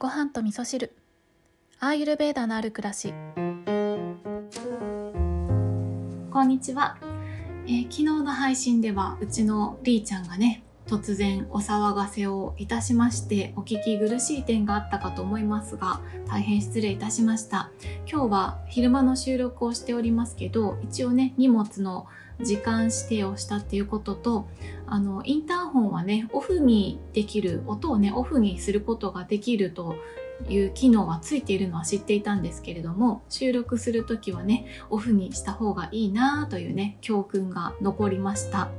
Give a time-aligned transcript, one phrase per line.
[0.00, 0.94] ご飯と味噌汁。
[1.80, 3.12] アーユルベーダのある暮らし。
[6.30, 6.98] こんにちは、
[7.66, 17.72] えー昨日の配信ではうちのりーちゃんがね突然お騒がせをいたしましてお聞き苦しい点があったかと思いますが大変失礼いたしました。
[18.08, 22.06] 今日は昼間の収録をしておりますけど一応ね荷物の
[22.40, 24.48] 時間指定をしたっていうことと
[24.86, 29.96] あのインターホンはねオフにできる音をねオフにすることができると
[30.48, 38.70] いう機能はついているのは知っていたんですけれども収録する時はねオフにした方がいいなというね教訓が残りました。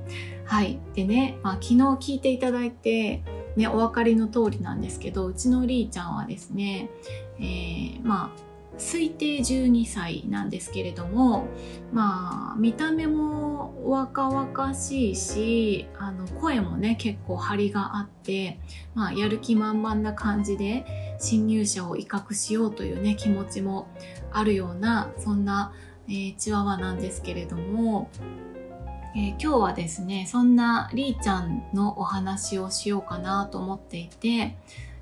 [0.45, 0.79] はい。
[0.95, 3.23] でね、まあ、昨日聞いていただいて
[3.55, 6.89] ねお分かりの通りなんですけどうちのりーちゃんはですね、
[7.37, 11.47] えーまあ推定12歳なんですけれども
[11.91, 18.59] まあ見た目も若々しいしあの声もね結構張りがあって、
[18.95, 20.85] まあ、やる気満々な感じで
[21.19, 23.87] 侵入者を威嚇しようというね気持ちも
[24.31, 25.73] あるようなそんな、
[26.07, 28.09] えーチワワなんですけれども、
[29.15, 34.55] えー今日はですねそんなりーちゃんのお話をしようかなと思っていて。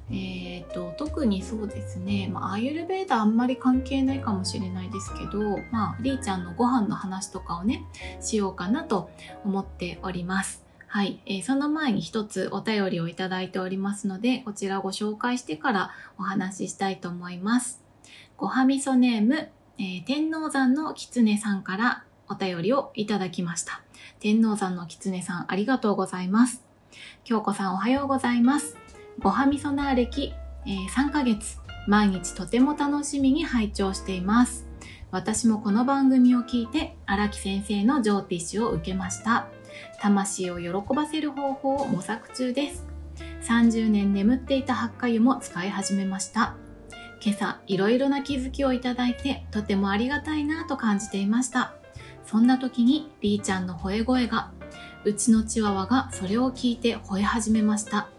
[0.10, 7.84] えー、と特にそうですね、まあ、アーユルベーダあんまり関係ないかもしれないですけど、まあ、りーちゃんのご飯の話とかをね
[8.22, 9.10] しようかなと
[9.44, 10.66] 思っております。
[10.88, 17.84] はい、えーその前に一つお便りをいただいておりますのでこちらをご紹介してからお話ししたいと思います。
[18.38, 23.82] ごはみそネーム、えー天王山のきつねさんからお便りをいただきました。
[24.22, 26.64] 天王山のきつねさんありがとうございます。
[27.26, 28.87] 京子さんおはようございます。
[29.20, 30.32] ごはみそなー歴、
[30.68, 34.68] えー3ヶ月、毎日とても楽しみに拝聴しています。
[35.10, 39.48] 私もこの番組を聞いて荒木先生のジョーティッシュを受けました。
[40.00, 42.86] 魂を喜ばせる方法を模索中です。
[43.42, 46.56] 30年眠っていたハッカ油も使い始めました。
[47.20, 51.74] 今朝いろいろな気づきをいただいてとてもありがたいなと感じていました。
[52.24, 54.52] そんな時にリーちゃんの吠え声が、
[55.06, 58.10] うちのチワワがそれを聞いて吠え始めました。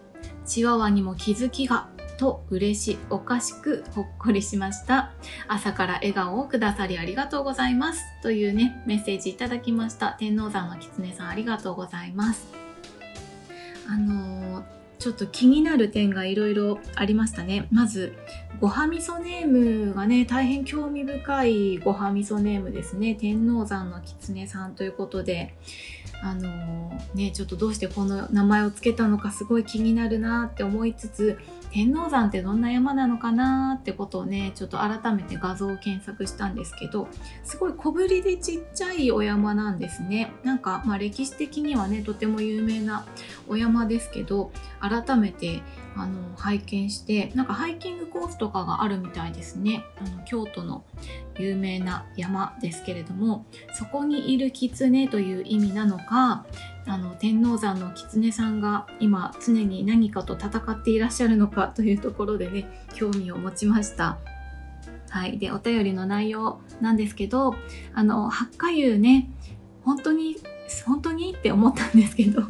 [0.49, 1.89] チワワにも気づきが
[2.19, 5.13] と嬉しいおかしくほっこりしました
[5.47, 12.49] 朝から笑顔をくださりありがとうございますというねメッセージいただきました天王山のきつねさんありがとうございます
[13.89, 17.69] あのーちょっと気になる点がいろいろありましたね。
[17.71, 18.15] まず
[18.61, 23.15] ごはみそネームがね大変興味深いごはみそネームですね。
[23.15, 25.55] 天王山のきつねさんということで
[26.23, 31.39] あのねちょっとどうしてこの名前を付けたのかすごい気になるなって思いつつ
[31.71, 37.09] 天王山ってどんな山なのかなってことをねちょっと改めて画像を検索したんですけど
[37.45, 40.33] すごい小ぶりでちっちゃいお山なんですね。
[40.45, 43.07] なんか、まあ、歴史的にはねとても有名な
[43.49, 45.63] お山ですけど改めて
[45.97, 49.85] あの拝見してなんかハイキングコースとかがあるみたいですね。
[50.01, 50.85] あの京都の
[51.39, 56.45] 有名な山ですけれどもそこにいる狐という意味なのか
[56.89, 64.19] あの天王山の狐さんが今常に何かと戦っていらっしゃるのかというところでね興味を持ちました。
[65.11, 67.55] はい、でお便りの内容なんですけど
[67.95, 69.31] あの八花湯ね
[69.85, 70.37] 本当に
[70.87, 71.35] 本当に？
[71.35, 72.43] って思ったんですけど。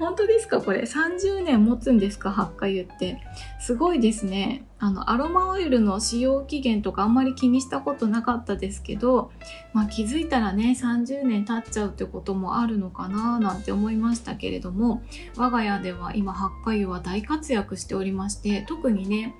[0.00, 0.60] 本当ですか？
[0.60, 0.80] これ。
[0.80, 2.32] 30年持つんですか？
[2.32, 3.20] 八花油って。
[3.60, 4.64] すごいですね。
[4.82, 9.30] あのアロマオイルの使用期限とかあんまり気にしたことなかったですけど、
[9.74, 15.02] まあ、気づいたらね30年経っちゃうってこともあるのかななんて思いましたけれども
[15.36, 19.34] 我が家では今八花油は大活躍しておりまして特にね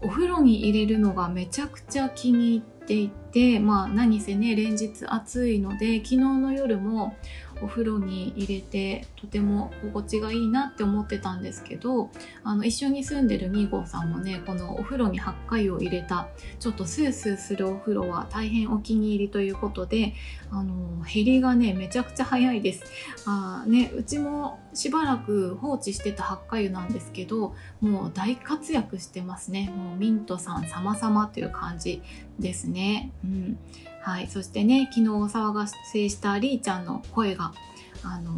[0.00, 7.16] お風呂に入れるのがめちゃくちゃ気に入っていてまあ何せね連日暑いので昨日の夜も
[7.64, 12.10] お風呂に入れてとても心地がいいなって思ってたんですけど
[12.42, 16.28] あの一緒に住んでる2号さんもねこのお風呂に八花油を入れた
[16.60, 20.12] ちょっとスースーするお風呂は大変お気に入りということで
[20.50, 22.84] あの減りがねめちゃくちゃ早いです。
[23.26, 29.72] あねうちもしばらく放置してた八花油なんですけどもう大活躍してますね。
[29.74, 32.02] もうミントさん様々という感じ
[32.38, 33.12] ですね。
[33.24, 33.58] うん。
[34.04, 34.28] はい。
[34.28, 37.54] そしてね昨日お騒がせしたりーちゃんの声が
[38.02, 38.32] あの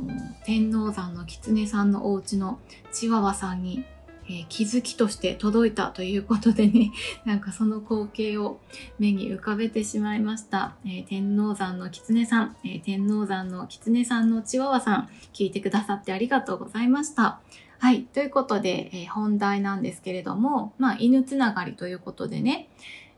[0.44, 2.60] 天王山の狐さんのお家の
[2.92, 3.84] チワワさんに、
[4.28, 6.92] えー気づきとして届いたということでね
[7.26, 8.60] なんかその光景を
[9.00, 17.40] 目に浮かべてしまいました、えー天王山の狐さん、えー天王山の狐さんのチワワさん聞いてくださってありがとうございました。
[17.78, 18.04] はい。
[18.04, 22.68] ということで、えー本題なんですけれどもまあ犬つながりということでね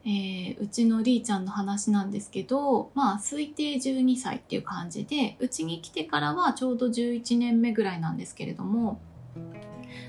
[0.05, 9.01] えーうちのりーちゃんの話なんですけど、まあ、推定12歳っていう感じで、うちに来てからはちょうど11年目ぐらいなんですけれども、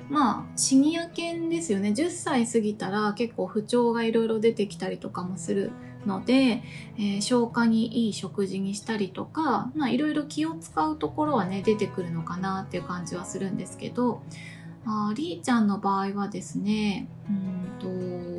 [0.09, 1.89] まあシニア犬ですよね。
[1.89, 5.71] 10歳過ぎたら結構不調がいろいろ出てきたりとかもする
[6.05, 6.63] ので、
[6.97, 14.21] えー、消化にいい食事にしたりとかいろいろ気を使うところはね出てくるのかなっていう感じはするんですけど
[14.85, 18.38] ありーちゃんの場合はですねうん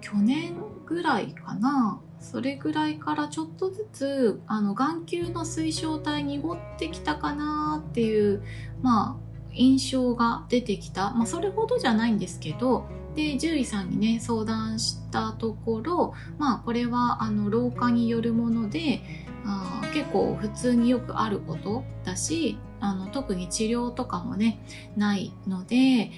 [0.00, 0.54] 去年
[0.86, 2.00] ぐらいかな。
[2.20, 8.42] それぐらいからちょっとずつあの眼球の水晶体濁ってきたかなっていう
[8.82, 12.86] まあ印象が出てきた、まあ、それほどじゃないんですけど
[13.16, 19.00] で獣医さんにね相談したところまあこれはあの老化によるもので
[19.44, 24.60] あ結構普通によくあることだしあの特に治療とかもね
[24.96, 26.12] ないので、え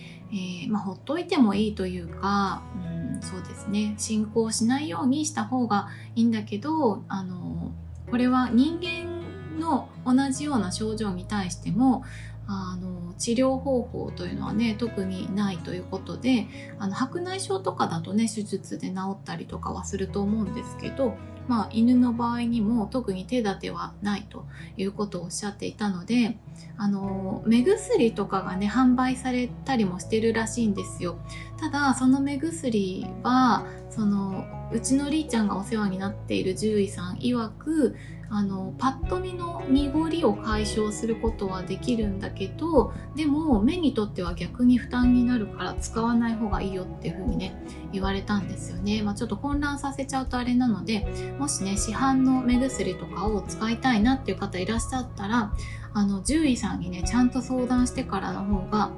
[0.67, 3.95] ー、まあ、ほっといてもいいというか、うん、そうですね。
[3.99, 7.73] 進行しないようにした方がいいんだけどあの
[8.11, 12.05] これは人間の同じような症状に対しても
[12.53, 16.47] あの治療方法というのはね特にないということで
[16.79, 21.15] あの白内障とかだとね手術で治ったりとかはすると思うんですけど、
[21.49, 24.45] まあ、犬の場合にも特に手立てはないと
[24.77, 26.37] いうことをおっしゃっていたので
[26.77, 31.19] あの目薬とかがね販売されたりもしてるらしいんですよ。
[31.59, 37.95] ただその目薬はそのうちのりーちゃんがお世話になっている獣医さん曰く
[38.35, 47.63] あのパッと見の濁りを解消することはできるんだけどでも目にとっては逆に負担になるから使わない方がいいよっていう風にね
[47.93, 51.07] 言われたんですよね、まあ、ちょっと混乱させちゃうとあれなので
[51.39, 55.53] もしね市販の目薬とかを使いたいなっていう方いらっしゃったら
[55.93, 58.93] あの獣医さんにねちゃんと相談してからの方が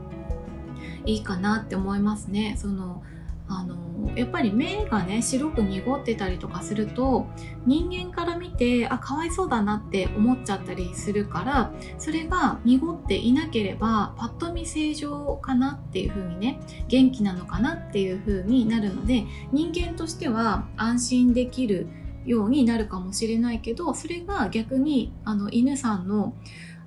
[1.06, 2.56] いいかなって思いますね。
[2.56, 3.02] その
[3.48, 7.26] あのやっぱり目がね白く濁ってたりとかすると
[7.66, 21.88] 人間から見てあかわいそうだなって思っちゃったりするからそれが濁っていなければパッと見正常かなっていう風にね元気なのかなっていう風になるので人間としては安心できる
[22.24, 26.34] ようになるかもしれないけどそれが逆にあの犬さんの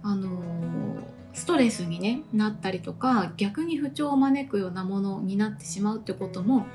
[0.02, 6.66] あのーストレスに、ね、なったりとか逆に不調を招くようなものになってしまうってことも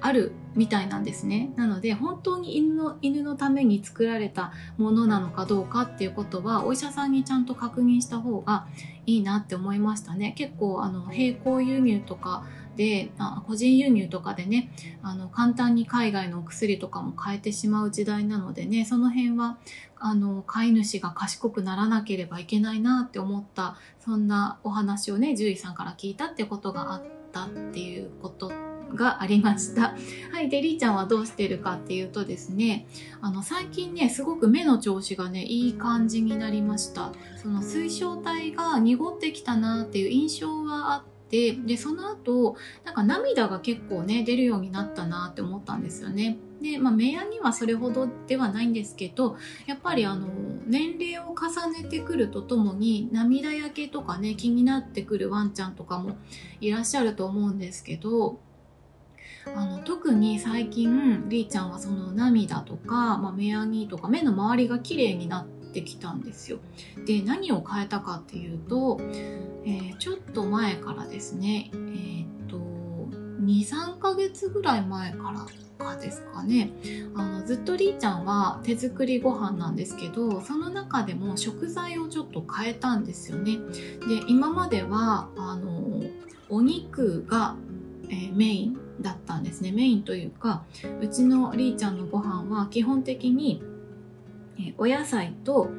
[0.00, 1.52] あるみたいなんですね。
[1.56, 8.66] なので本当に犬の犬のために作られたものなのかどうかっていうことはお医者さんにちゃんと確認した方が
[9.06, 10.34] いいなって思いましたね。
[10.36, 12.44] 結構あの並行輸入とか
[12.76, 14.72] であ個人輸入とかでね
[15.02, 19.58] あの簡単に海外のお薬とかも変えてしまう時代なのでねその辺は
[19.98, 27.02] あの飼い主が賢くならなければいけないなって思ったそんなお話をね獣医さんから聞いたってことがあっ
[27.32, 28.50] たっていうこと
[28.94, 29.94] がありました。
[30.32, 30.48] はい。
[30.48, 32.86] で、りーちゃんはどうしてるかっていうとですね、
[33.20, 37.12] あの、最近ね、すごく目の調子がね、いい感じになりました。
[37.36, 46.36] その水晶体が濁ってきたなっていう印象はあって、で、その後、なんか涙が結構ね、出るようになったなって思ったんですよね。
[46.62, 49.36] で、まあ、目やにはそれほどではないんですけど
[49.66, 50.28] やっぱりあの
[50.66, 56.16] 年齢を重ねてくるとともに涙焼けとかね気になってくるワンちゃんとかも
[56.60, 58.38] いらっしゃると思うんですけど
[59.56, 66.58] あの特に最近りーちゃんはその涙とか、まあ、目やにとか目の周りが綺麗になってきたんですよ。
[67.06, 69.00] で何を変えたかっていうと、
[69.64, 72.58] えー、ちょっと前からですねえー、っと
[73.42, 75.46] 23ヶ月ぐらい前から
[75.82, 76.70] かですかね。
[77.14, 83.58] あのずっとりーちゃんは手作りご飯なんですけどその中でも食材をちょっと変えたんですよね。
[84.08, 86.02] で今まではあの
[86.48, 87.56] お肉が、
[88.08, 89.72] えー、メインだったんですね。
[89.72, 90.64] メインというか
[91.00, 93.62] うちのりーちゃんのご飯は基本的に、
[94.68, 95.70] え、お野菜と、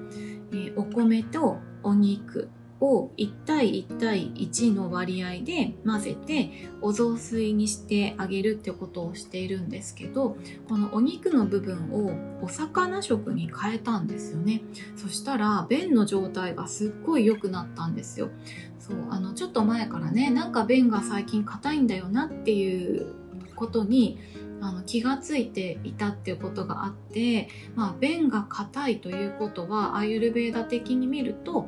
[0.54, 2.50] え、お米とお肉
[2.84, 10.36] を1対1対1の割合で混ぜてお雑炊にしてあげるってことをしているんですけど
[10.68, 14.62] このお肉の部分をお魚食に変えたんですよね。
[14.98, 18.30] そしたら便の状態がすっごい良くなったんですよ。
[18.80, 23.14] そうあのちょっと前からねなんか便が最近硬いんだよなっていう
[23.56, 24.18] ことに
[24.62, 31.68] あの気がついていたっていうことがあって、まあ、便が硬いということはアイユルベーダ的に見ると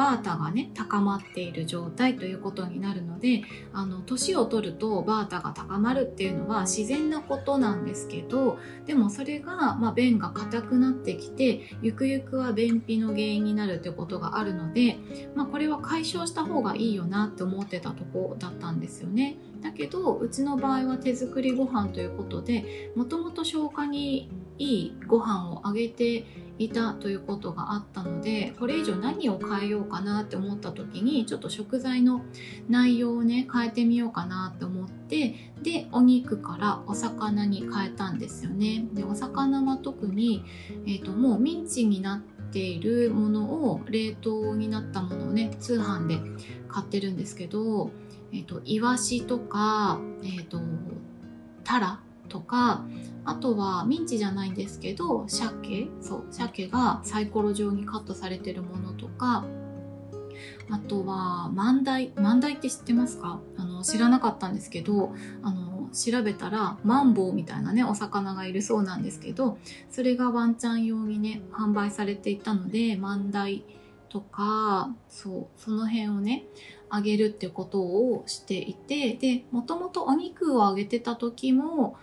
[0.00, 3.42] バータがね高まっている状態ということになるので
[3.74, 14.96] あの年を取るとバータが高まるっていうのは自然なことなんですけどでもそれが、まあ、便が硬くなってきてゆくゆくは便秘の原因になるってことがあるので、
[15.34, 19.36] まあ、これは解消した方がいいよなって思ってたとこだったんですよね。
[19.60, 26.24] だけどうちの場合は手作りご飯ということでもともと消化にいいご飯をあげて
[26.60, 32.20] いたということがあったのでこれ以上何を変えようかなって思った時にちょっと食材の
[32.68, 38.84] 内容をね変えてみようかなって思ってでお肉からお魚に変えたんですよね。
[38.92, 40.44] でお魚は特に、
[40.86, 46.18] えーと、もうミンチになっているものを冷凍になったものをね通販で
[46.68, 47.90] 買ってるんですけど、
[48.32, 50.60] えーと、イワシとか、えーと
[51.64, 52.84] タラとか
[53.24, 59.44] あとはミンチじゃないんですけど鮭そう鮭がサイコロ状にカットされてるものとか
[60.70, 63.40] あとはマンダイマンダイって知ってますか？
[63.56, 65.12] あの知らなかったんですけど
[65.42, 69.58] あの調べたらマンボウみたいなねお魚がいるそうなんですけど
[69.90, 73.64] それがワンちゃん用にね販売されていたのでマンダイ
[74.08, 76.44] とかそうその辺をね
[76.88, 81.96] あげるってことをしていてでもともとお肉をあげてた時も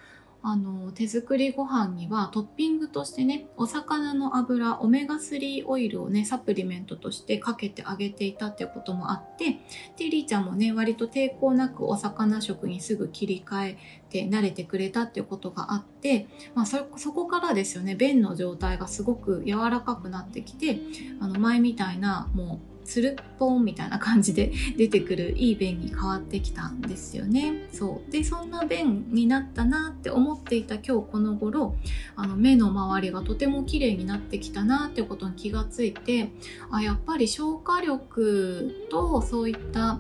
[0.50, 9.60] あの手作りご飯にはトッピングとしてねお魚の油オメガ3オイルをねサプリメントとしてかけてあげていたってこともあって
[9.98, 13.78] でりーちゃんもね割と抵抗なくお魚食にすぐ切り替え
[14.10, 20.80] て慣れてくれたっていうことがあって、まあそ、そこからですよね便の状態がすごく柔らかくなってきて
[21.20, 27.68] あの前みたいなもうつるっぽんみたいな感じで出てくるいい便に変わってきたんですよね。
[27.72, 28.12] そう。
[28.12, 31.76] でそんな便になったなって思っていた今日この頃
[32.16, 36.32] あの目の周りがとても綺麗になってきたなってことに気がついて
[36.72, 40.00] あやっぱり消化力とそういった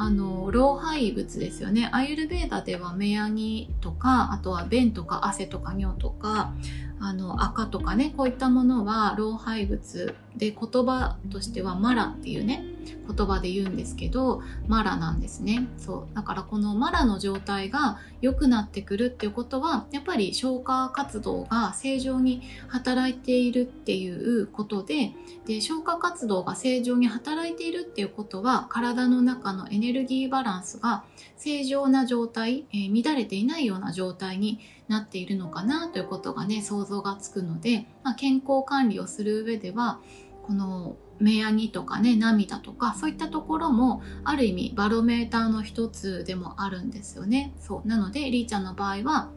[0.00, 1.90] あの老廃物ですよね。
[1.92, 6.52] アイルベーダでは目やにとかあとは便とか汗とか尿とか
[7.00, 12.64] あの赤とかねこういったものは老廃物で言葉としてはマラっていうね
[13.06, 15.66] 言葉で言うんですけどマラなんですね。
[15.78, 16.14] そう。
[16.14, 25.12] だからこのマラの状態が良くなってくるっていうことはやっぱり消化活動が正常に働いているっていうことで
[25.46, 31.04] で消化活動が正常に働いているっていうことは体の中のエネルギーバランスが
[31.36, 40.00] 正常な状態、えー、乱れていないような状態になっているのかなということがね想像がつくので、まあ、健康管理をする上では
[40.46, 47.52] この目やにとかね涙とかそういったところもある意味バロメーターの一つでもあるんですよね。
[47.60, 49.28] そうなのでりーちゃんの場合は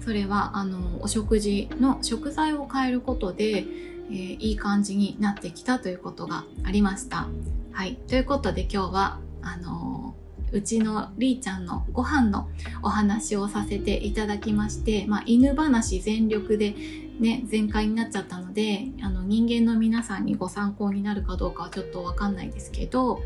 [0.00, 3.64] それはあのお食事の食材を変えることで、
[4.10, 7.28] えー、いい感じになってきたということがありました。
[7.72, 10.09] はい、ということで今日はあの
[10.52, 12.48] うちのりーちゃんのご飯の
[12.82, 16.74] お話をさせていただきまして、まあ、犬話全力で
[17.20, 23.20] ね、全開になっちゃったのであの人間の皆さんにご参考になるかどうかはちょっとわかんないですけど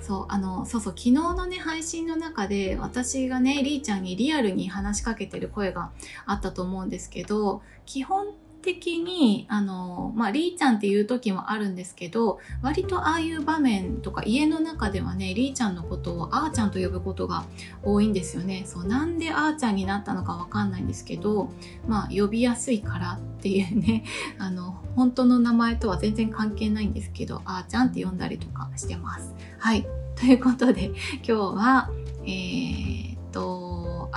[0.00, 5.90] そうあのそうそう昨日のね配信の中で私がねりーちゃんにリアルに話しかけてる声が
[6.26, 8.28] あったと思うんですけど基本
[8.60, 17.44] 的に、あの、まあ、りーちゃんっていう時もあるんですけど、割とああいう場面とか家の中ではね、りーちゃんのことをあーちゃんと呼ぶことが
[17.82, 18.64] 多いんですよね。
[18.66, 21.50] そう、なんであーちゃんになったのかわかんないんですけど、
[21.86, 24.04] まあ、呼びやすいからっていうね、
[24.38, 29.34] あの、本当の名前とは全然関係ないんですけど、あーちゃんって呼んだりとかしてます。
[29.58, 29.86] はい。
[30.16, 31.90] ということで、今日は、
[32.24, 33.09] えー、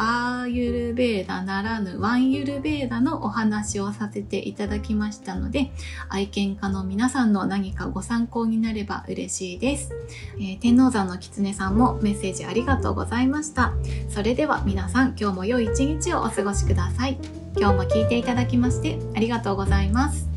[0.05, 5.71] アーユルベーダならぬワンユルベーダのお話をさせていただきましたので、
[6.09, 9.93] 愛犬家の皆さんの何かご参考になれば嬉しいです。
[10.35, 13.71] えー、天王山の狐さんもメッセージありがとうございました。
[14.09, 17.17] それでは皆さん今日も良い一日をお過ごしください。
[17.55, 20.32] 今日も聞いていただきましてありがとうございます。